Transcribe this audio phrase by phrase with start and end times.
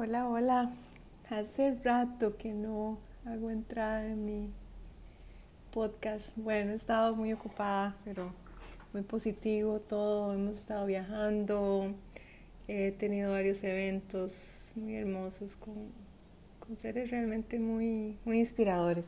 [0.00, 0.70] Hola, hola.
[1.28, 4.50] Hace rato que no hago entrada en mi
[5.72, 6.30] podcast.
[6.36, 8.32] Bueno, he estado muy ocupada, pero
[8.92, 10.34] muy positivo todo.
[10.34, 11.92] Hemos estado viajando.
[12.68, 15.74] He tenido varios eventos muy hermosos con,
[16.60, 19.06] con seres realmente muy, muy inspiradores.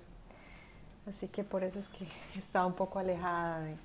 [1.07, 2.05] Así que por eso es que
[2.35, 3.77] he estado un poco alejada de,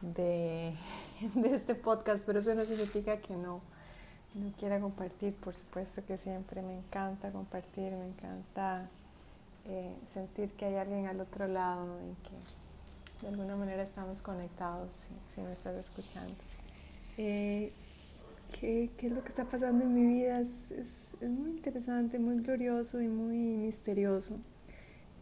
[0.00, 0.74] de,
[1.34, 3.60] de este podcast, pero eso no significa que no
[4.36, 8.88] no quiera compartir, por supuesto que siempre me encanta compartir, me encanta
[9.66, 15.06] eh, sentir que hay alguien al otro lado y que de alguna manera estamos conectados
[15.34, 16.34] si, me estás escuchando.
[17.16, 17.72] Eh,
[18.60, 20.40] ¿qué, ¿qué, es lo que está pasando en mi vida?
[20.40, 20.88] Es, es,
[21.20, 24.36] es, muy interesante, muy glorioso y muy misterioso.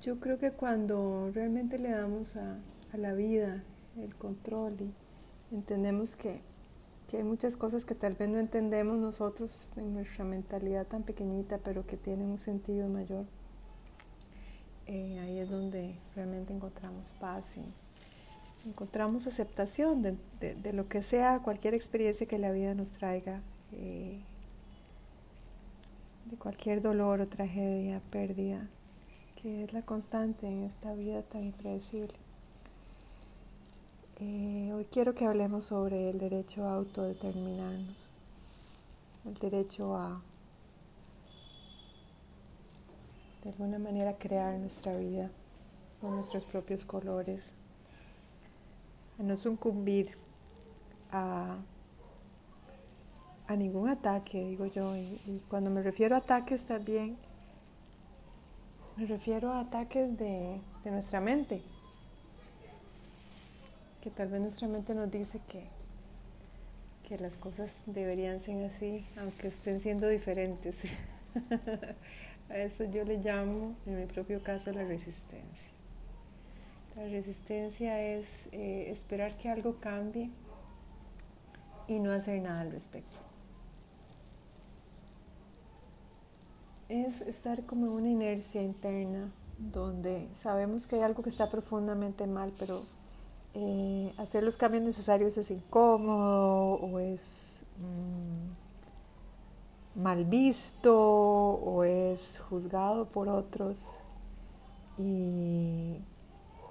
[0.03, 2.59] Yo creo que cuando realmente le damos a,
[2.93, 3.63] a la vida
[3.97, 6.41] el control y entendemos que
[7.09, 11.59] que hay muchas cosas que tal vez no entendemos nosotros en nuestra mentalidad tan pequeñita,
[11.59, 13.27] pero que tienen un sentido mayor.
[14.87, 21.41] Eh, ahí es donde realmente encontramos paz y encontramos aceptación de, de, lo que sea,
[21.41, 24.21] cualquier experiencia que la vida nos traiga, eh,
[26.27, 28.69] de cualquier dolor o tragedia, pérdida,
[29.37, 32.24] que es la constante en esta vida tan impredecible.
[34.21, 38.13] Eh, hoy quiero que hablemos sobre el derecho a autodeterminarnos,
[39.25, 40.23] el derecho a,
[43.43, 45.33] de alguna manera, crear nuestra vida
[46.01, 47.55] con nuestros propios colores,
[49.19, 50.17] a no sucumbir
[51.11, 51.57] a,
[53.49, 54.95] a ningún ataque, digo yo.
[54.95, 57.17] Y, y, cuando me refiero a ataques también,
[58.97, 61.65] me refiero a ataques de, de nuestra mente
[64.05, 65.65] que tal vez nuestra mente nos dice que,
[67.09, 70.77] que las cosas deberían ser así, aunque estén siendo diferentes.
[72.51, 75.71] A eso yo le llamo, en mi propio caso, la resistencia.
[76.97, 80.29] La resistencia es eh, esperar que algo cambie
[81.89, 83.17] y no hacer nada al respecto.
[86.91, 92.53] Es estar como una inercia interna donde sabemos que hay algo que está profundamente mal,
[92.59, 92.85] pero
[93.55, 103.07] eh, hacer los cambios necesarios es incómodo o es mm, mal visto o es juzgado
[103.07, 104.01] por otros
[104.99, 105.99] y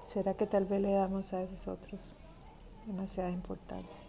[0.01, 2.13] será que tal vez le damos a esos otros
[2.85, 4.03] demasiada importancia.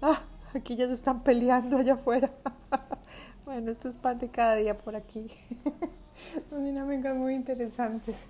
[0.00, 0.22] Ah,
[0.54, 2.30] aquí ya se están peleando allá afuera.
[3.44, 5.26] bueno, esto es pan de cada día por aquí.
[6.50, 8.24] Son dinámicas muy interesantes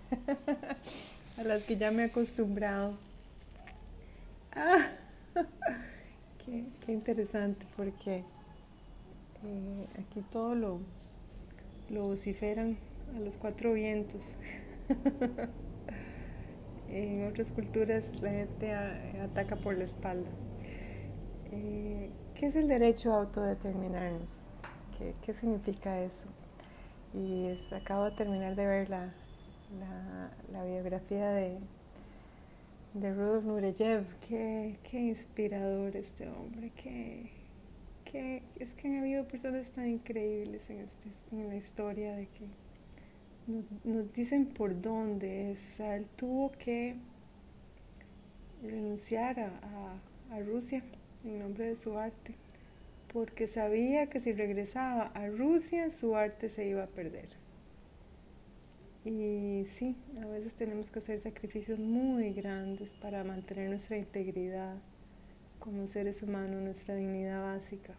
[1.38, 3.09] a las que ya me he acostumbrado.
[4.54, 4.86] Ah,
[6.44, 8.24] qué, qué, interesante porque
[9.44, 10.80] eh, aquí todo lo,
[11.88, 12.76] lo vociferan
[13.14, 14.36] a los cuatro vientos.
[16.88, 20.28] en otras culturas la gente ataca por la espalda.
[21.52, 24.44] Eh, ¿Qué es el derecho a autodeterminarnos?
[24.98, 26.26] ¿Qué, qué significa eso?
[27.14, 29.12] Y acabo de terminar de ver la,
[29.78, 31.58] la, la biografía de
[32.94, 34.04] de Rudolf Nureyev.
[34.26, 36.72] Qué, qué inspirador este hombre.
[36.76, 37.30] Qué,
[38.04, 42.46] qué, es que han habido personas tan increíbles en, este, en la historia de que
[43.84, 45.66] nos, dicen por dónde es.
[45.66, 46.96] O sea, él tuvo que
[48.62, 49.46] renunciar a,
[50.30, 50.82] a, a Rusia
[51.24, 52.34] en nombre de su arte
[53.12, 57.39] porque sabía que si regresaba a Rusia su arte se iba a perder.
[59.04, 64.76] Y sí, a veces tenemos que hacer sacrificios muy grandes para mantener nuestra integridad
[65.58, 67.94] como seres humanos, nuestra dignidad básica.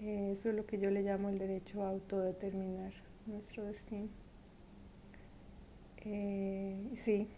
[0.00, 2.92] Eso es lo que yo le llamo el derecho a autodeterminar
[3.26, 4.08] nuestro destino.
[6.04, 7.28] Eh, sí,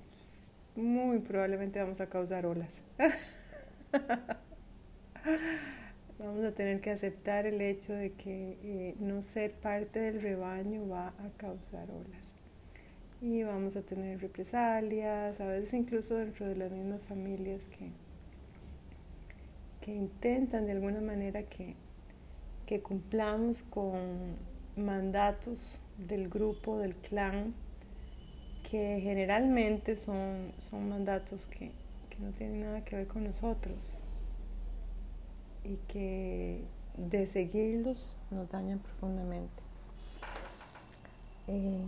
[0.76, 2.80] muy probablemente vamos a causar olas.
[6.18, 10.88] vamos a tener que aceptar el hecho de que eh, no ser parte del rebaño
[10.88, 12.36] va a causar olas.
[13.20, 17.90] Y vamos a tener represalias, a veces incluso dentro de las mismas familias que,
[19.80, 21.74] que intentan de alguna manera que,
[22.66, 24.36] que cumplamos con
[24.76, 27.54] mandatos del grupo, del clan,
[28.70, 31.70] que generalmente son, son mandatos que,
[32.10, 34.02] que no tienen nada que ver con nosotros
[35.64, 36.62] y que
[36.96, 39.62] de seguirlos nos dañan profundamente.
[41.48, 41.84] Eh,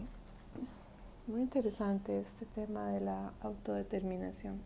[1.27, 4.61] muy interesante este tema de la autodeterminación.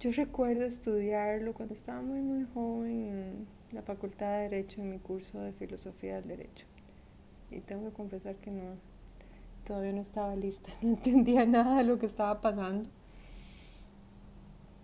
[0.00, 5.40] Yo recuerdo estudiarlo cuando estaba muy muy joven la Facultad de Derecho en mi curso
[5.40, 6.66] de Filosofía del Derecho.
[7.50, 8.76] Y tengo que confesar que no,
[9.66, 12.88] todavía no estaba lista, no entendía nada de lo que estaba pasando.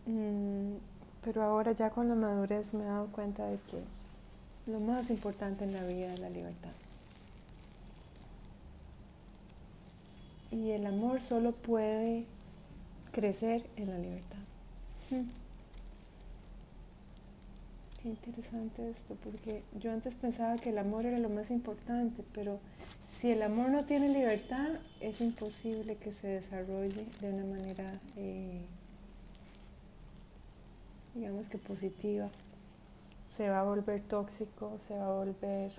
[0.07, 0.77] Mm,
[1.27, 5.65] pero ahora ya con la madurez me he dado cuenta de que lo más importante
[5.65, 6.71] en la vida es la libertad.
[10.53, 12.27] Y el amor solo puede
[13.11, 14.39] crecer en la libertad.
[15.11, 15.23] Mm.
[18.01, 22.61] Qué interesante esto, porque yo antes pensaba que el amor era lo más importante, pero
[23.09, 24.69] si el amor no tiene libertad,
[25.01, 28.61] es imposible que se desarrolle de una manera, eh,
[31.17, 32.31] digamos que positiva.
[33.29, 35.73] Se va a volver tóxico, se va a volver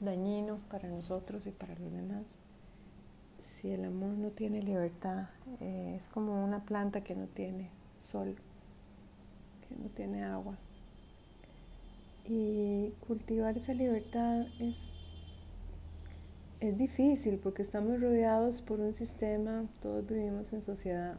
[0.00, 2.24] dañino para nosotros y para los demás.
[3.42, 5.28] Si el amor no tiene libertad,
[5.60, 8.36] eh, es como una planta que no tiene sol,
[9.68, 10.56] que no tiene agua.
[12.26, 14.94] Y cultivar esa libertad es,
[16.60, 21.16] es difícil porque estamos rodeados por un sistema, todos vivimos en sociedad.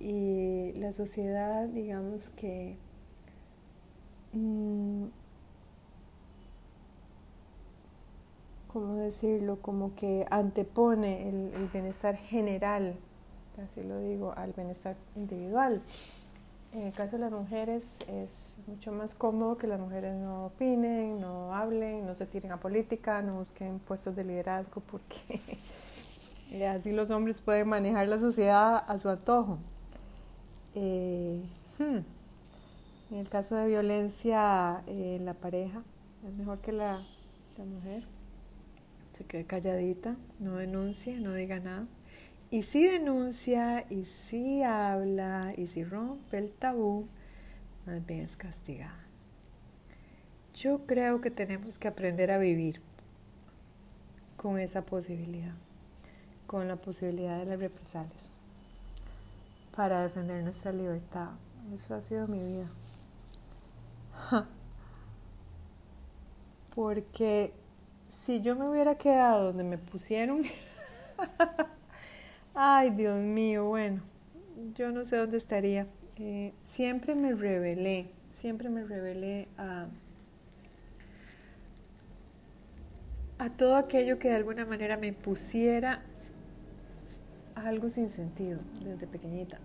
[0.00, 2.76] Y la sociedad, digamos que
[4.32, 5.06] mm,
[8.68, 9.60] ¿cómo decirlo?
[9.60, 12.94] Como que antepone el, el, bienestar general,
[13.64, 15.82] así lo digo, al bienestar individual.
[16.72, 21.18] En el caso de las mujeres es mucho más cómodo que las mujeres no opinen,
[21.18, 25.40] no hablen, no se tiren a política, no busquen puestos de liderazgo porque
[26.66, 29.58] así los hombres pueden manejar la sociedad a su antojo.
[30.80, 31.42] Eh,
[31.78, 31.98] hmm,
[33.10, 35.82] en el caso de violencia eh, en la pareja,
[36.24, 37.04] es mejor que la,
[37.56, 38.04] la mujer
[39.12, 41.88] se quede calladita, no denuncie, no diga nada.
[42.52, 47.08] Y si denuncia, y si habla, y si rompe el tabú,
[47.84, 49.04] más bien es castigada.
[50.54, 52.80] Yo creo que tenemos que aprender a vivir
[54.36, 55.56] con esa posibilidad,
[56.46, 58.30] con la posibilidad de las represalias,
[59.78, 61.28] para defender nuestra libertad.
[61.72, 62.66] Eso ha sido mi vida.
[66.74, 67.52] Porque
[68.08, 70.42] si yo me hubiera quedado donde me pusieron,
[72.56, 74.02] Ay, Dios mío, bueno,
[74.74, 75.86] yo no sé dónde estaría.
[76.16, 79.86] Eh, siempre me rebelé, siempre me rebelé a,
[83.38, 86.02] a todo aquello que de alguna manera me pusiera
[87.54, 89.60] algo sin sentido desde pequeñita.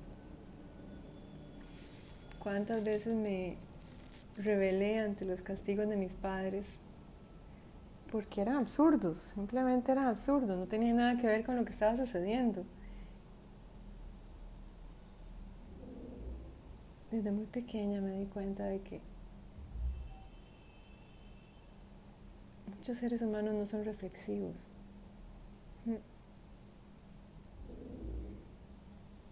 [2.44, 3.56] ¿Cuántas veces me
[4.38, 6.68] rebelé ante los castigos de mis padres?
[8.12, 11.96] Porque eran absurdos, simplemente eran absurdos, no tenían nada que ver con lo que estaba
[11.96, 12.64] sucediendo.
[17.14, 19.00] desde muy pequeña me di cuenta de que
[22.76, 24.68] muchos seres humanos no son reflexivos.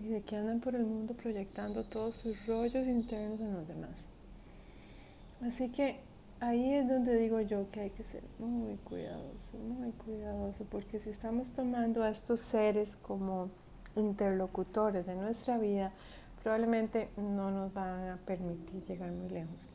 [0.03, 4.07] Y de que andan por el mundo proyectando todos sus rollos internos en los demás.
[5.41, 5.99] Así que
[6.39, 11.11] ahí es donde digo yo que hay que ser muy cuidadoso, muy cuidadoso, porque si
[11.11, 13.49] estamos tomando a estos seres como
[13.95, 15.91] interlocutores de nuestra vida,
[16.41, 19.67] probablemente no nos van a permitir llegar muy lejos.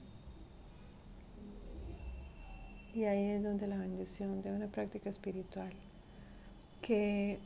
[2.94, 5.72] Y ahí es donde la bendición de una práctica espiritual
[6.80, 7.38] que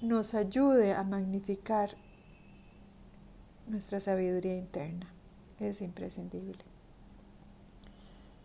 [0.00, 1.90] nos ayude a magnificar
[3.66, 5.12] nuestra sabiduría interna
[5.60, 6.58] es imprescindible.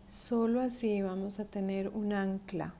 [0.08, 2.74] Solo así vamos a tener un ancla,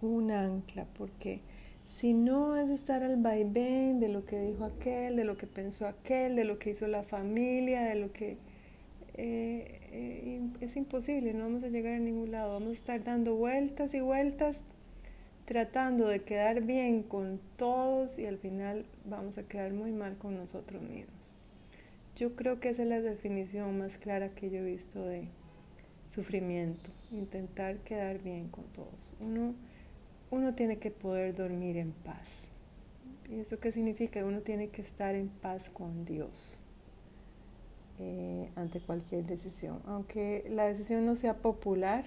[0.00, 1.40] un ancla, porque
[1.86, 5.86] si no es estar al vaivén de lo que dijo aquel, de lo que pensó
[5.86, 8.36] aquel, de lo que hizo la familia, de lo que...
[9.14, 13.34] Eh, eh, es imposible, no vamos a llegar a ningún lado, vamos a estar dando
[13.34, 14.62] vueltas y vueltas
[15.44, 20.36] tratando de quedar bien con todos y al final vamos a quedar muy mal con
[20.36, 21.32] nosotros mismos.
[22.16, 25.28] Yo creo que esa es la definición más clara que yo he visto de
[26.08, 29.12] sufrimiento, intentar quedar bien con todos.
[29.20, 29.54] Uno
[30.32, 32.52] uno tiene que poder dormir en paz.
[33.30, 34.24] ¿Y eso qué significa?
[34.24, 36.62] Uno tiene que estar en paz con Dios
[37.98, 39.80] eh, ante cualquier decisión.
[39.86, 42.06] Aunque la decisión no sea popular,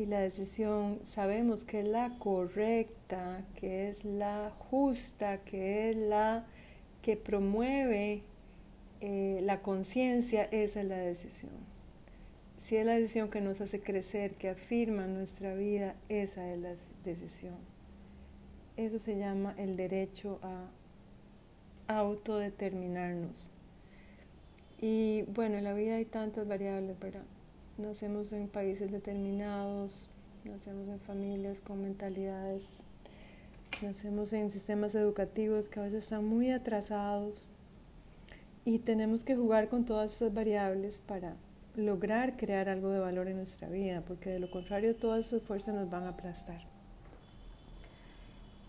[0.00, 6.46] si la decisión sabemos que es la correcta, que es la justa, que es la
[7.02, 8.22] que promueve
[9.02, 11.50] eh, la conciencia, esa es la decisión
[12.56, 16.74] si es la decisión que nos hace crecer, que afirma nuestra vida, esa es la
[17.04, 17.56] decisión.
[18.76, 20.68] Eso se llama el derecho a
[21.88, 23.50] autodeterminarnos.
[24.78, 27.24] Y bueno, en la vida hay tantas variables, ¿verdad?
[27.80, 30.10] Nacemos en países determinados,
[30.44, 32.82] nacemos en familias con mentalidades,
[33.82, 37.48] nacemos en sistemas educativos que a veces están muy atrasados
[38.66, 41.36] y tenemos que jugar con todas esas variables para
[41.74, 45.74] lograr crear algo de valor en nuestra vida, porque de lo contrario todas esas fuerzas
[45.74, 46.60] nos van a aplastar.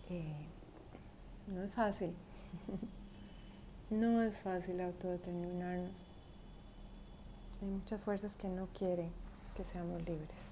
[0.10, 0.36] Eh,
[1.48, 2.12] no es fácil.
[3.90, 6.11] no es fácil autodeterminarnos.
[7.62, 9.10] Hay muchas fuerzas que no quieren
[9.56, 10.52] que seamos libres.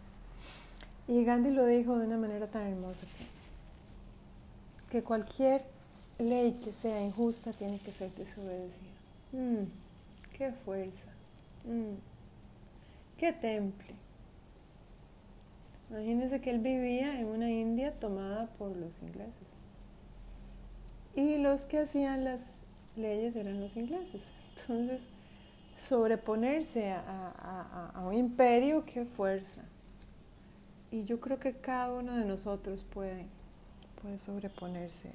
[1.07, 3.01] Y Gandhi lo dijo de una manera tan hermosa
[4.91, 5.63] que, cualquier
[6.19, 8.99] ley que sea injusta tiene que ser desobedecida.
[9.31, 9.65] Mm,
[10.37, 11.11] ¡Qué fuerza!
[11.65, 11.95] Mm,
[13.17, 13.95] ¡Qué temple!
[15.89, 19.33] Imagínense que él vivía en una India tomada por los ingleses.
[21.15, 22.59] Y los que hacían las
[22.95, 24.21] leyes eran los ingleses.
[24.61, 25.01] Entonces,
[25.75, 29.63] sobreponerse a, a un imperio, qué fuerza.
[30.91, 33.27] Y yo creo que cada uno de nosotros puede,
[34.01, 35.11] puede sobreponerse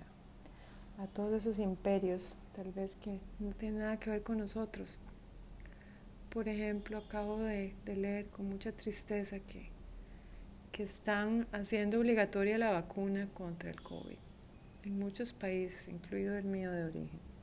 [0.98, 5.00] a, todos esos imperios, tal vez que no tienen nada que ver con nosotros.
[6.30, 9.68] Por ejemplo, acabo de, leer con mucha tristeza que,
[10.70, 14.16] que están haciendo obligatoria la vacuna contra el COVID
[14.84, 17.33] en muchos países, incluido el mío de origen.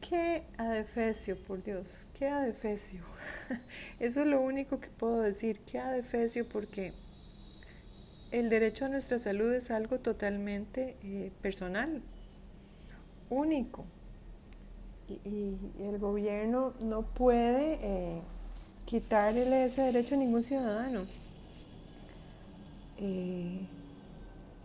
[0.00, 3.02] Qué adefesio, por Dios, qué adefesio.
[3.98, 6.92] Eso es lo único que puedo decir, qué adefesio, porque
[8.30, 12.02] el derecho a nuestra salud es algo totalmente eh, personal,
[13.30, 13.84] único.
[15.08, 18.22] Y, el gobierno no puede eh,
[18.84, 21.06] quitarle ese derecho a ningún ciudadano.
[22.98, 23.60] Eh,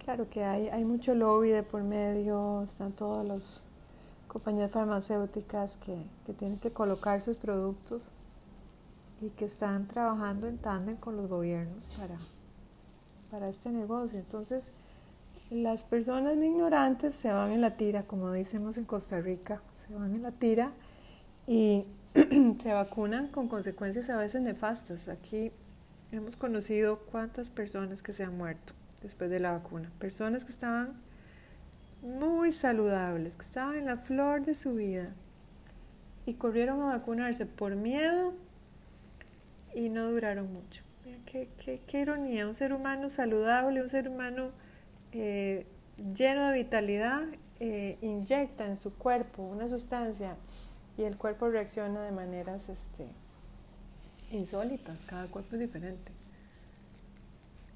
[0.03, 3.70] claro que hay, hay mucho lobby de por medio, están todos los
[4.31, 6.05] compañías farmacéuticas que,
[6.39, 8.11] tienen que colocar sus productos
[9.19, 12.15] y que están trabajando en tándem con los gobiernos para,
[13.29, 14.19] para este negocio.
[14.19, 14.71] Entonces,
[15.49, 20.15] las personas ignorantes se van en la tira, como decimos en Costa Rica, se van
[20.15, 20.71] en la tira
[21.45, 21.83] y
[22.63, 25.09] se vacunan con consecuencias a veces nefastas.
[25.09, 25.51] Aquí
[26.13, 28.71] hemos conocido cuántas personas que se han muerto
[29.01, 30.93] después de la vacuna, personas que estaban
[32.01, 35.13] muy saludables, que estaban en la flor de su vida
[36.25, 38.33] y corrieron a vacunarse por miedo
[39.73, 40.83] y no duraron mucho.
[41.25, 41.49] qué,
[41.87, 44.51] qué, ironía, un ser humano saludable, un ser humano
[45.11, 45.65] eh,
[46.15, 47.23] lleno de vitalidad,
[47.59, 50.35] eh, inyecta en su cuerpo una sustancia
[50.97, 53.05] y el cuerpo reacciona de maneras este,
[54.31, 56.11] insólitas, cada cuerpo es diferente.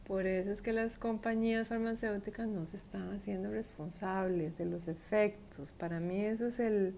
[0.08, 5.72] Por eso es que las compañías farmacéuticas no se están haciendo responsables de los efectos.
[5.72, 6.96] Para mí eso es el,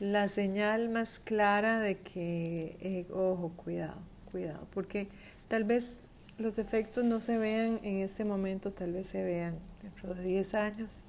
[0.00, 3.98] la señal más clara de que, eh, ojo, cuidado,
[4.32, 5.08] cuidado, porque
[5.46, 6.00] tal vez
[6.38, 10.54] los efectos no se vean en este momento, tal vez se vean dentro de 10
[10.54, 11.04] años.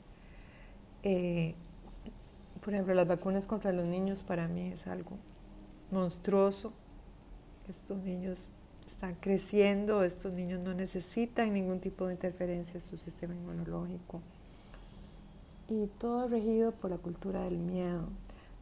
[1.01, 1.55] Eh,
[2.63, 5.17] por ejemplo, las vacunas contra los niños para mí es algo
[5.89, 6.73] monstruoso.
[7.67, 8.49] Estos niños
[8.91, 14.21] están creciendo, estos niños no necesitan ningún tipo de interferencia en su sistema inmunológico.
[15.67, 18.09] Y todo regido por la cultura del miedo,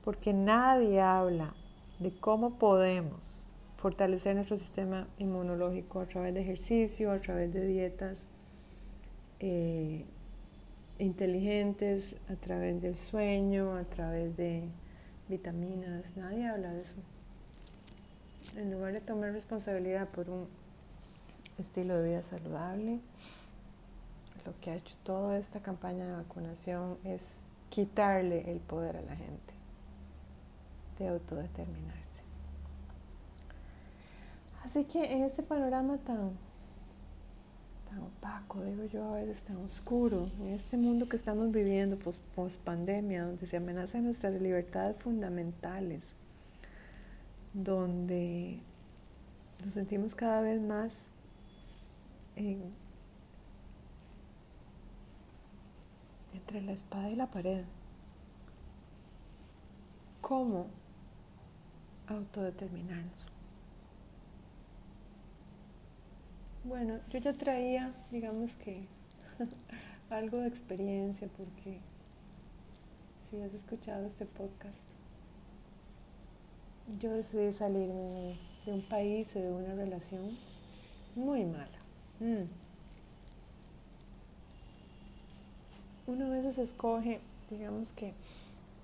[0.04, 1.54] porque nadie habla
[2.00, 8.26] de cómo podemos fortalecer nuestro sistema inmunológico a través de ejercicio, a través de dietas
[9.40, 10.06] eh,
[11.00, 14.64] inteligentes, a través del sueño, a través de
[15.28, 16.04] vitaminas.
[16.16, 16.96] Nadie habla de eso
[18.56, 20.48] en lugar de tomar responsabilidad por un
[21.58, 23.00] estilo de vida saludable,
[24.46, 29.15] lo que ha hecho toda esta campaña de vacunación es quitarle el poder a la
[29.15, 29.53] gente
[30.98, 32.24] de autodeterminarse.
[34.63, 36.32] Así que en este panorama tan,
[37.89, 41.98] tan opaco, digo yo, a veces tan oscuro, en este mundo que estamos viviendo
[42.36, 46.01] post pandemia, donde se amenazan nuestras libertades fundamentales,
[47.53, 48.60] donde
[49.63, 51.08] nos sentimos cada vez más
[56.34, 57.65] entre la espada y la pared.
[60.22, 60.68] ¿Cómo
[62.08, 63.27] autodeterminarnos?
[66.63, 68.88] Bueno, yo ya traía, digamos que,
[70.10, 71.79] algo de experiencia porque
[73.29, 74.88] si has escuchado este podcast,
[77.00, 80.22] yo decidí salirme de un país, de una relación
[81.15, 81.67] muy mala.
[82.19, 82.48] Mm.
[86.08, 87.19] Uno a veces escoge,
[87.50, 88.13] digamos que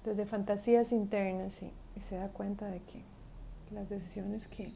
[0.03, 3.01] desde fantasías internas y, y se da cuenta de que
[3.73, 4.71] las decisiones que,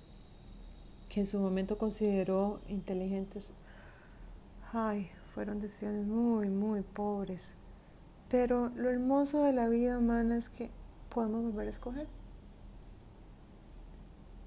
[1.09, 3.51] que en su momento consideró inteligentes,
[4.74, 7.53] ay, fueron decisiones muy, muy pobres.
[8.29, 10.69] Pero lo hermoso de la vida humana es que
[11.09, 12.07] podemos volver a escoger.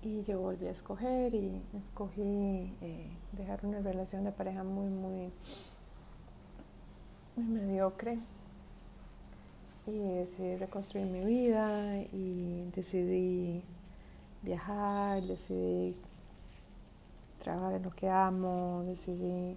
[0.05, 5.33] Y yo volví a escoger y escogí eh, dejar una relación de pareja muy, muy,
[7.37, 8.19] muy mediocre.
[9.87, 13.63] Y decidí reconstruir mi vida y decidí
[14.43, 15.97] viajar, decidí
[17.39, 19.57] trabajar en lo que amo, decidí,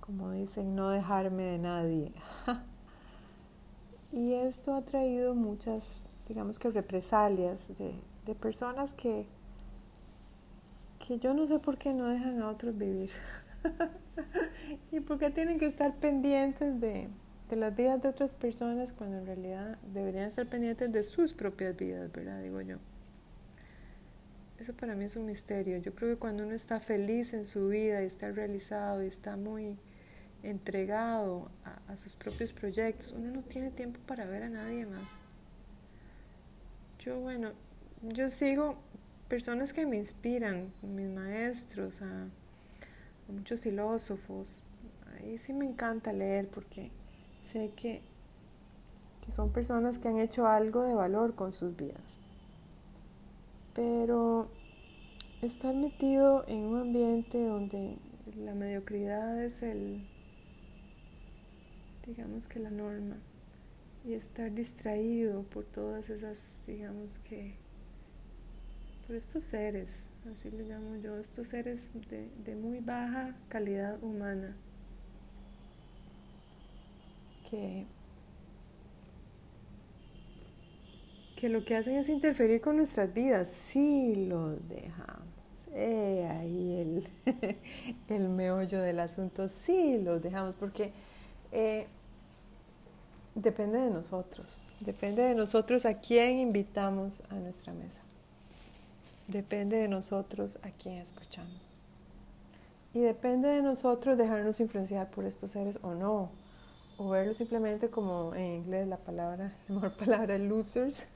[0.00, 2.12] como dicen, no dejarme de nadie.
[4.12, 7.94] y esto ha traído muchas, digamos que represalias de,
[8.30, 9.26] de personas que,
[11.00, 13.10] que yo no sé por qué no dejan a otros vivir.
[14.92, 17.08] y por qué tienen que estar pendientes de,
[17.48, 21.76] de las vidas de otras personas cuando en realidad deberían estar pendientes de sus propias
[21.76, 22.40] vidas, ¿verdad?
[22.40, 22.76] Digo yo.
[24.60, 25.78] Eso para mí es un misterio.
[25.78, 29.36] Yo creo que cuando uno está feliz en su vida y está realizado y está
[29.36, 29.76] muy
[30.44, 35.20] entregado a, a sus propios proyectos, uno no tiene tiempo para ver a nadie más.
[37.00, 37.52] Yo, bueno,
[38.02, 38.76] yo sigo
[39.28, 42.28] personas que me inspiran, mis maestros, a,
[43.28, 44.64] muchos filósofos.
[45.14, 46.90] Ahí sí me encanta leer porque
[47.42, 48.02] sé que,
[49.24, 52.18] que son personas que han hecho algo de valor con sus vidas.
[53.74, 54.50] Pero
[55.42, 57.98] estar metido en un ambiente donde
[58.36, 60.08] la mediocridad es el,
[62.04, 63.16] digamos que la norma,
[64.04, 67.59] y estar distraído por todas esas, digamos que,
[69.10, 74.56] por estos seres, así le llamo yo, estos seres de, de muy baja calidad humana,
[77.50, 77.86] que
[81.34, 85.26] que lo que hacen es interferir con nuestras vidas, sí lo dejamos.
[85.72, 87.08] Eh, ahí el,
[88.08, 90.92] el meollo del asunto, sí lo dejamos, porque
[91.50, 91.88] eh,
[93.34, 98.02] depende de nosotros, depende de nosotros a quién invitamos a nuestra mesa,
[99.30, 101.78] depende de nosotros a quién escuchamos.
[102.92, 106.30] Y depende de nosotros dejarnos influenciar por estos seres o no,
[106.98, 111.06] o verlos simplemente como en inglés la palabra, la mejor palabra, losers,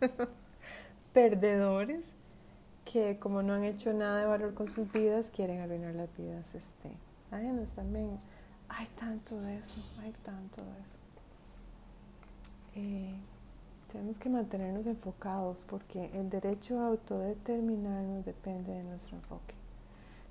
[1.12, 2.06] perdedores
[2.84, 6.54] que como no han hecho nada de valor con sus vidas, quieren arruinar las vidas
[6.54, 6.90] este,
[7.30, 8.18] ajenas también.
[8.68, 10.98] Hay tanto de eso, hay tanto de eso.
[12.74, 13.14] Eh,
[13.92, 19.54] tenemos que mantenernos enfocados porque el derecho a autodeterminarnos depende de nuestro enfoque,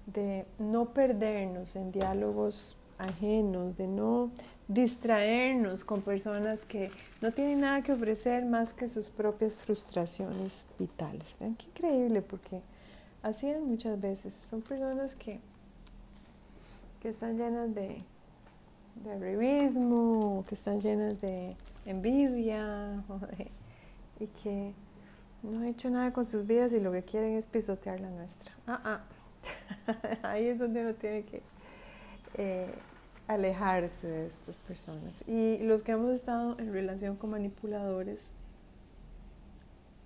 [0.07, 4.31] de no perdernos en diálogos ajenos, de no
[4.67, 6.89] distraernos con personas que
[7.21, 11.35] no tienen nada que ofrecer más que sus propias frustraciones vitales.
[11.39, 12.61] Vean qué increíble, porque
[13.21, 14.33] así es muchas veces.
[14.33, 15.39] Son personas que,
[16.99, 18.03] que están llenas de,
[19.03, 23.03] de que están llenas de envidia,
[24.19, 24.73] y que
[25.43, 28.53] no han hecho nada con sus vidas y lo que quieren es pisotear la nuestra.
[28.67, 29.01] Ah, ah.
[30.23, 31.41] Ahí es donde uno tiene que
[32.35, 32.71] eh,
[33.27, 35.23] alejarse de estas personas.
[35.27, 38.29] Y los que hemos estado en relación con manipuladores,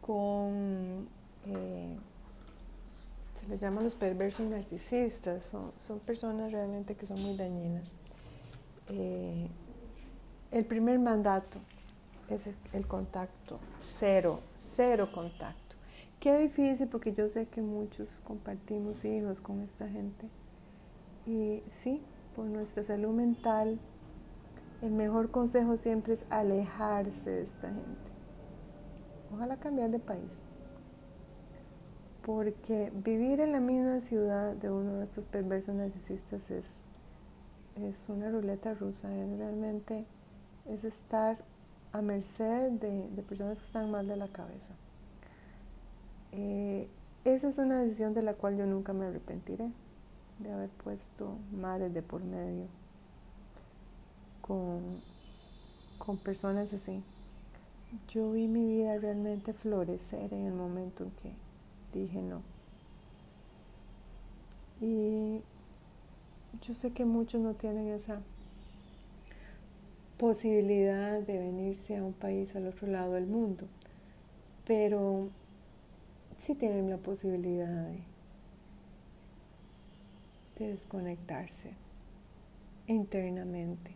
[0.01, 1.07] con,
[1.47, 1.97] eh,
[3.33, 7.95] se les llama los perversos narcisistas, son, son personas realmente que son muy dañinas.
[8.89, 9.49] Eh,
[10.55, 11.59] el primer mandato
[12.29, 15.75] es el contacto, cero, cero contacto.
[16.21, 20.29] Qué difícil porque yo sé que muchos compartimos hijos con esta gente.
[21.25, 22.01] Y sí,
[22.37, 23.79] por nuestra salud mental,
[24.81, 28.11] el mejor consejo siempre es alejarse de esta gente.
[29.33, 30.41] Ojalá cambiar de país.
[32.25, 36.79] Porque vivir en la misma ciudad de uno de estos perversos narcisistas es,
[37.75, 39.13] es una ruleta rusa.
[39.13, 40.05] Es realmente
[40.65, 41.37] es estar
[41.91, 44.73] a merced de, personas que están mal de la cabeza.
[46.31, 46.89] Eh,
[47.23, 49.71] esa es una decisión de la cual yo nunca me arrepentiré
[50.39, 52.67] de haber puesto mares de por medio
[54.41, 55.01] con,
[55.97, 57.01] con personas así.
[58.09, 61.33] Yo vi mi vida realmente florecer en el momento en que
[61.93, 62.41] dije no.
[64.81, 65.41] Y
[66.61, 68.19] yo sé que muchos no tienen esa
[70.17, 73.67] posibilidad de venirse a un país al otro lado del mundo,
[74.65, 75.29] pero
[76.39, 78.15] sí tienen la posibilidad de
[80.57, 81.71] de desconectarse
[82.87, 83.95] internamente.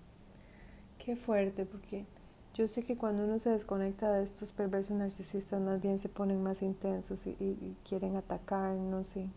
[0.97, 2.05] Qué fuerte, porque
[2.53, 6.43] yo sé que cuando uno se desconecta de estos perversos narcisistas, más bien se ponen
[6.43, 9.15] más intensos y, quieren atacarnos.
[9.15, 9.29] Y,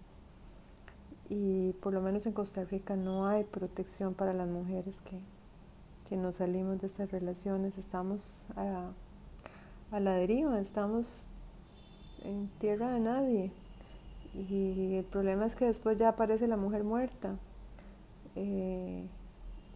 [1.28, 5.20] y por lo menos en Costa Rica no hay protección para las mujeres que,
[6.12, 7.78] que nos salimos de estas relaciones.
[7.78, 8.90] Estamos a,
[9.98, 11.26] la deriva, estamos
[12.22, 13.50] en tierra de nadie.
[14.34, 17.38] Y el problema es que después ya aparece la mujer muerta.
[18.36, 19.06] Eh,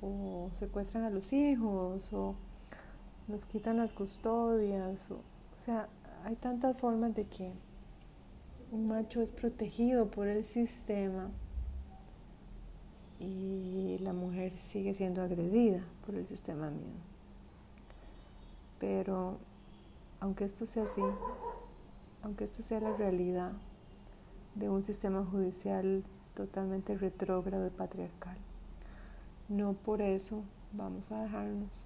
[0.03, 2.35] o secuestran a los hijos, o
[3.29, 5.23] nos quitan las custodias, o,
[5.57, 5.89] sea,
[6.23, 7.51] hay tantas formas de que
[8.73, 11.31] un macho es protegido por el sistema
[13.19, 17.01] y la mujer sigue siendo agredida por el sistema mismo.
[18.79, 19.39] Pero
[20.21, 21.03] aunque esto sea así,
[22.23, 23.53] aunque esta sea la realidad
[24.55, 28.37] de un sistema judicial totalmente retrógrado y patriarcal,
[29.49, 31.85] no por eso vamos a dejarnos.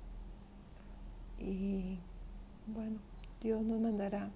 [1.39, 1.99] Y
[2.67, 2.99] bueno,
[3.41, 4.31] Dios nos mandará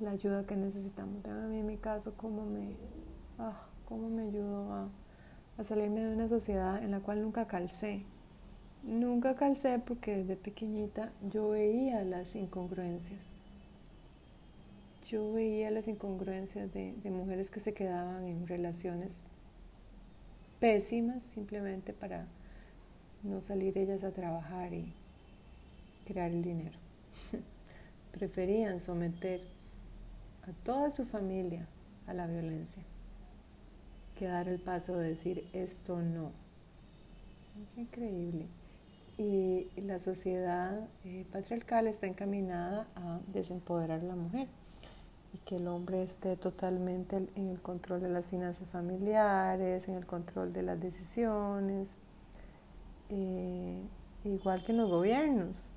[0.00, 1.22] la ayuda que necesitamos.
[1.22, 2.76] Vean a mí en mi caso cómo me,
[3.38, 4.88] ah, cómo me ayudó a,
[5.58, 8.02] a salirme de una sociedad en la cual nunca calcé.
[8.84, 13.34] Nunca calcé porque desde pequeñita yo veía las incongruencias.
[15.08, 19.24] Yo veía las incongruencias de, de mujeres que se quedaban en relaciones
[20.60, 22.26] pésimas simplemente para
[23.24, 24.92] no salir ellas a trabajar y
[26.06, 26.78] crear el dinero.
[28.12, 29.40] Preferían someter
[30.42, 31.66] a toda su familia
[32.06, 32.84] a la violencia
[34.18, 36.32] que dar el paso de decir esto no.
[37.74, 38.46] Qué increíble.
[39.16, 44.48] Y la sociedad eh, patriarcal está encaminada a desempoderar a la mujer
[45.32, 50.06] y que el hombre esté totalmente en el control de las finanzas familiares, en el
[50.06, 51.96] control de las decisiones,
[53.10, 53.80] eh,
[54.24, 55.74] igual que en los gobiernos,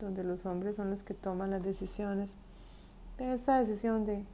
[0.00, 2.36] donde los hombres son los que toman las decisiones.
[3.18, 4.24] De esta decisión de,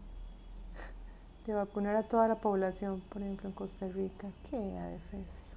[1.48, 5.54] de vacunar a toda la población, por ejemplo en Costa Rica, qué adefesio,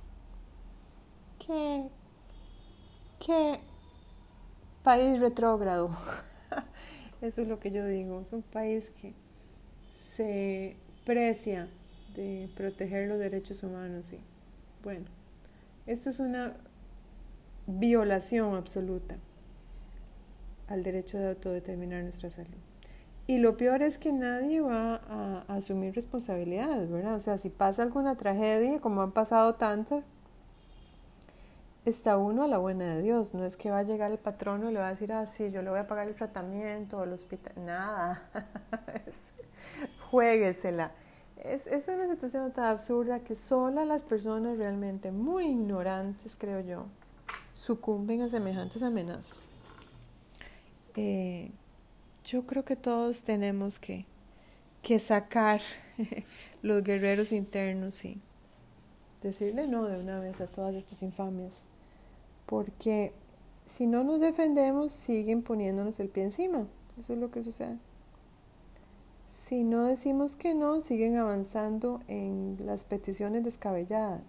[1.46, 1.90] qué,
[3.20, 3.60] qué
[4.84, 5.90] país retrógrado.
[7.22, 8.22] Eso es lo que yo digo.
[8.22, 9.14] Es un país que
[9.94, 11.68] se precia
[12.16, 14.14] de proteger los derechos humanos.
[14.14, 14.20] Y
[14.84, 15.08] bueno,
[15.88, 16.54] esto es una
[17.68, 19.18] violación absoluta
[20.70, 22.71] al derecho de autodeterminar nuestra salud.
[23.32, 27.16] Y lo peor es que nadie va a, asumir responsabilidades, ¿verdad?
[27.16, 30.04] O sea, si pasa alguna tragedia, como han pasado tantas,
[31.86, 33.34] está uno a la buena de Dios.
[33.34, 35.50] No es que va a llegar el patrono y le va a decir, ah, sí,
[35.50, 37.54] yo le voy a pagar el tratamiento o el hospital.
[37.56, 38.22] Nada.
[40.12, 40.92] Jueguesela.
[41.38, 46.88] Es, es una situación tan absurda que solo las personas realmente muy ignorantes, creo yo,
[47.54, 49.48] sucumben a semejantes amenazas.
[50.98, 51.50] Eh,
[52.24, 54.06] yo creo que todos tenemos que,
[54.82, 55.62] que sacar
[56.62, 58.20] los guerreros internos y
[59.22, 61.62] decirle no de una vez a todas estas infamias
[62.52, 63.14] porque
[63.66, 66.68] si no nos defendemos siguen poniéndonos el pie encima.
[67.00, 67.78] Eso es lo que sucede.
[69.30, 74.24] Si no decimos que no, siguen avanzando en las peticiones descabelladas.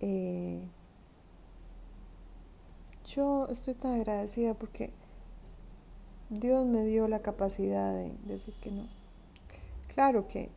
[0.00, 0.60] Eh,
[3.06, 4.92] yo estoy tan agradecida porque
[6.30, 8.86] Dios me dio la capacidad de decir que no.
[9.94, 10.50] Claro que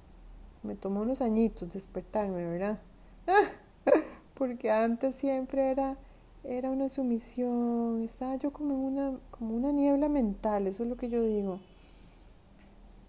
[0.63, 2.79] me tomó unos añitos despertarme, ¿verdad?
[4.35, 5.97] porque antes siempre era
[6.43, 11.09] era una sumisión, estaba yo como una, como una niebla mental, eso es lo que
[11.09, 11.59] yo digo.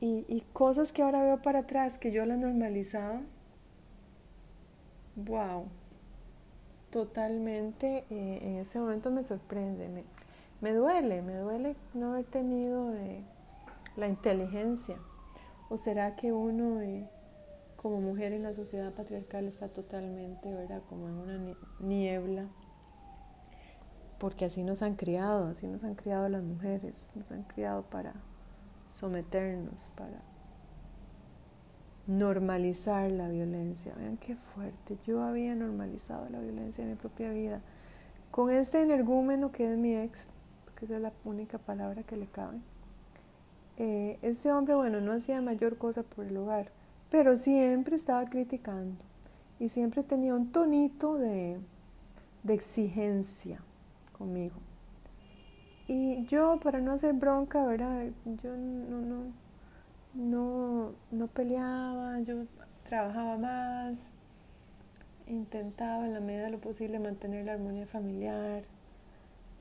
[0.01, 3.21] Y, y cosas que ahora veo para atrás, que yo la normalizaba,
[5.17, 5.67] wow,
[6.91, 10.05] totalmente eh, en ese momento me sorprende, me,
[10.63, 13.23] me, duele, me duele no haber tenido eh,
[13.97, 14.97] la inteligencia.
[15.69, 17.07] ¿O será que uno eh,
[17.77, 20.83] como mujer en la sociedad patriarcal está totalmente, ¿verdad?
[20.89, 22.49] Como en una niebla
[24.23, 28.15] porque así nos han criado, así nos han criado las mujeres, nos han criado para
[28.89, 30.23] someternos, para
[32.07, 33.93] normalizar la violencia.
[33.99, 37.63] Vean qué fuerte, yo había normalizado la violencia en mi propia vida.
[38.31, 40.29] Con este energúmeno que es mi ex,
[40.83, 42.59] esa es la única palabra que le cabe,
[43.79, 46.71] eh, este hombre, bueno, no hacía mayor cosa por el hogar,
[47.11, 49.05] pero siempre estaba criticando
[49.59, 51.59] y siempre tenía un tonito de,
[52.43, 53.61] de exigencia
[54.13, 54.57] conmigo.
[55.89, 58.07] Y yo, para no hacer bronca, ¿verdad?
[58.43, 59.33] Yo no, no,
[60.15, 62.45] no, no peleaba, yo
[62.89, 63.99] trabajaba más,
[65.27, 68.65] intentaba en la medida de lo posible mantener la armonía familiar.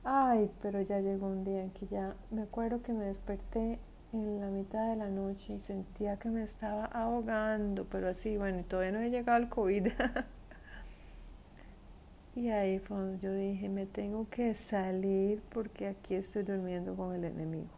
[0.04, 3.78] Ay, pero ya llegó un día en que ya me acuerdo que me desperté
[4.12, 8.60] en la mitad de la noche y sentía que me estaba ahogando, pero así, bueno,
[8.60, 9.88] y todavía no he llegado al COVID.
[12.34, 17.14] y ahí fue donde yo dije, me tengo que salir porque aquí estoy durmiendo con
[17.14, 17.70] el enemigo.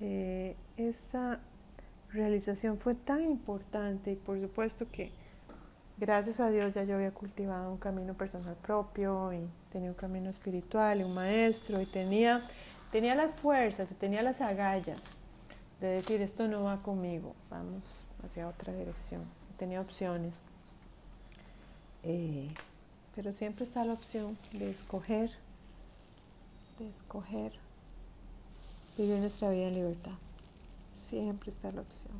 [0.00, 1.40] Eh, esta
[2.12, 5.10] realización fue tan importante y por supuesto que
[5.98, 10.28] gracias a Dios ya yo había cultivado un camino personal propio y tenía un camino
[10.28, 12.42] espiritual y un maestro y tenía,
[12.92, 15.00] tenía las fuerzas y tenía las agallas
[15.80, 19.24] de decir esto no va conmigo, vamos hacia otra dirección.
[19.58, 20.40] Tenía opciones,
[22.02, 22.48] eh,
[23.14, 25.30] pero siempre está la opción de escoger,
[26.78, 27.52] de escoger
[28.96, 30.12] vivir nuestra vida en libertad.
[30.94, 32.14] Siempre está la opción.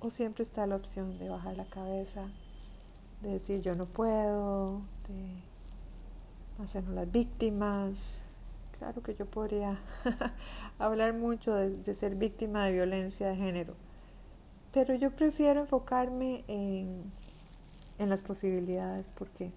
[0.00, 2.28] O siempre está la opción de bajar la cabeza,
[3.22, 8.22] de decir yo no puedo, de hacernos las víctimas.
[8.78, 9.80] Claro que yo podría
[10.78, 13.74] hablar mucho de, ser víctima de violencia de género,
[14.72, 17.02] pero yo prefiero enfocarme en,
[17.98, 19.50] en las posibilidades porque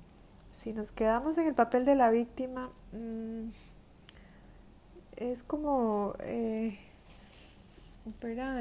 [0.52, 3.50] si nos quedamos en el papel de la víctima, mm,
[5.18, 6.16] es como...
[6.20, 6.78] Eh,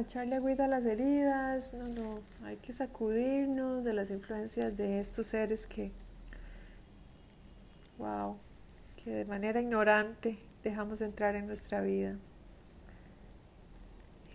[0.00, 5.26] echarle agüita a las heridas, no, no, hay que sacudirnos de las influencias de estos
[5.26, 5.92] seres que,
[7.98, 8.36] wow,
[8.96, 12.16] que de manera ignorante dejamos entrar en nuestra vida.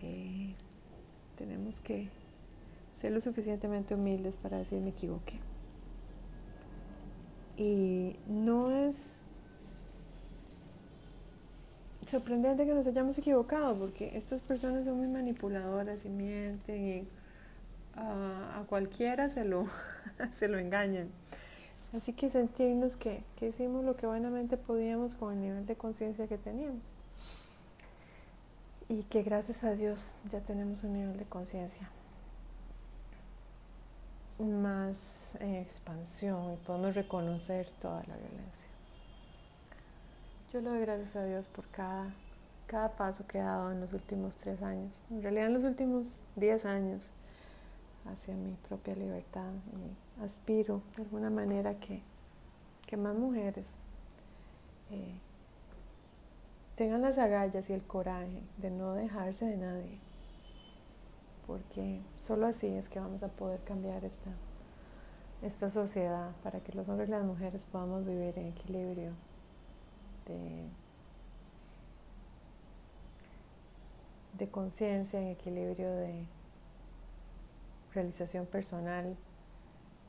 [0.02, 0.54] Eh,
[1.36, 2.08] tenemos que
[2.94, 5.38] ser lo suficientemente humildes para decir me equivoqué.
[7.56, 9.22] Y no es
[12.06, 17.08] sorprendente que nos hayamos equivocado, porque estas personas son muy manipuladoras y mienten y
[17.96, 19.68] a cualquiera se lo,
[20.36, 21.08] se lo engañan.
[21.96, 26.26] Así que sentirnos que, que hicimos lo que buenamente podíamos con el nivel de conciencia
[26.26, 26.82] que teníamos.
[28.88, 31.88] Y que gracias a Dios ya tenemos un nivel de conciencia
[34.38, 38.75] más en expansión y podemos reconocer toda la violencia.
[40.56, 42.14] Yo le doy gracias a Dios por cada,
[42.66, 46.20] cada paso que he dado en los últimos tres años, en realidad en los últimos
[46.34, 47.10] diez años,
[48.06, 52.00] hacia mi propia libertad y aspiro de alguna manera que,
[52.86, 53.76] que más mujeres
[54.90, 55.18] eh,
[56.74, 59.98] tengan las agallas y el coraje de no dejarse de nadie,
[61.46, 64.30] porque solo así es que vamos a poder cambiar esta,
[65.42, 69.12] esta sociedad para que los hombres y las mujeres podamos vivir en equilibrio
[70.26, 70.70] de,
[74.50, 76.24] conciencia, en equilibrio de
[77.92, 79.16] realización personal,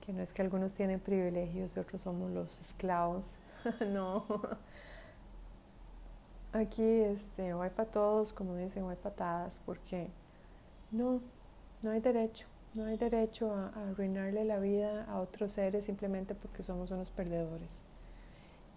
[0.05, 3.37] que no es que algunos tienen privilegios y otros somos los esclavos,
[3.87, 4.25] no.
[6.53, 10.09] Aquí este, o para todos, como dicen, o hay patadas, porque
[10.91, 11.21] no,
[11.83, 16.63] no hay derecho, no hay derecho a arruinarle la vida a otros seres simplemente porque
[16.63, 17.81] somos unos perdedores.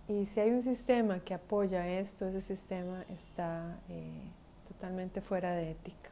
[0.09, 4.23] Y si hay un sistema que apoya esto, ese sistema está eh,
[4.67, 6.11] totalmente fuera de ética.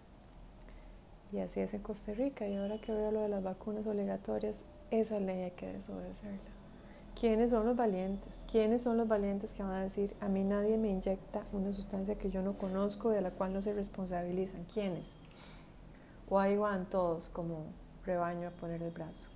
[1.33, 2.47] Y así es en Costa Rica.
[2.47, 6.39] Y ahora que veo lo de las vacunas obligatorias, esa ley hay que desobedecerla.
[7.19, 8.45] ¿Quiénes son los valientes?
[8.51, 12.15] ¿Quiénes son los valientes que van a decir, a mí nadie me inyecta una sustancia
[12.15, 14.65] que yo no conozco, de la cual no se responsabilizan?
[14.73, 15.15] ¿Quiénes?
[16.31, 17.65] O ahí van todos como
[18.07, 19.31] rebaño a poner el brazo.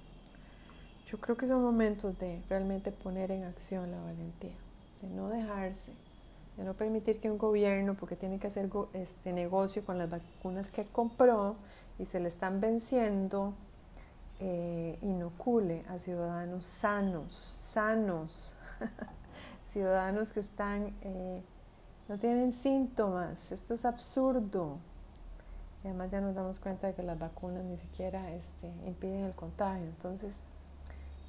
[1.07, 4.57] Yo creo que son momentos de realmente poner en acción la valentía,
[5.03, 5.93] de no dejarse,
[6.57, 10.71] de no permitir que un gobierno, porque tiene que hacer este negocio con las vacunas
[10.71, 11.57] que compró
[11.99, 13.55] y se le están venciendo,
[14.41, 18.57] eh, inocule a ciudadanos sanos, sanos,
[19.65, 21.43] ciudadanos que están, eh,
[22.09, 23.53] no tienen síntomas.
[23.53, 24.79] Esto es absurdo.
[25.85, 29.33] Y además ya nos damos cuenta de que las vacunas ni siquiera este, impiden el
[29.33, 29.85] contagio.
[29.85, 30.41] Entonces,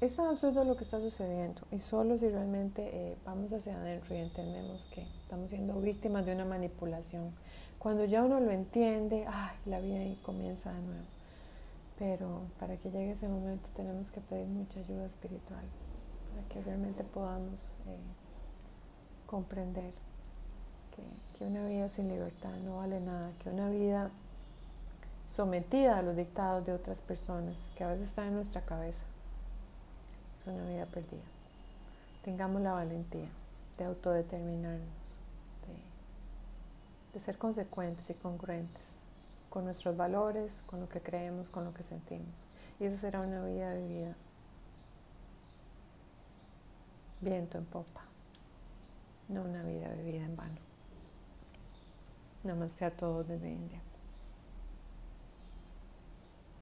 [0.04, 4.14] es tan absurdo lo que está sucediendo y solo si realmente eh, vamos hacia adentro
[4.14, 7.32] y entendemos que estamos siendo víctimas de una manipulación.
[7.78, 11.06] Cuando ya uno lo entiende, ay, la vida ahí comienza de nuevo.
[11.98, 15.64] Pero para que llegue ese momento tenemos que pedir mucha ayuda espiritual,
[16.30, 17.98] para que realmente podamos eh,
[19.26, 19.92] comprender
[20.94, 24.10] que, que una vida sin libertad no vale nada, que una vida
[25.26, 29.06] sometida a los dictados de otras personas, que a veces están en nuestra cabeza,
[30.46, 31.22] una vida perdida.
[32.24, 33.28] Tengamos la valentía
[33.78, 35.18] de autodeterminarnos,
[37.12, 38.96] de, ser consecuentes y congruentes
[39.50, 42.46] con nuestros valores, con lo que creemos, con lo que sentimos.
[42.80, 44.16] Y esa será una vida vivida
[47.20, 48.02] viento en popa.
[49.28, 50.58] no una vida vivida en vano.
[52.42, 53.80] Namaste a todos desde India.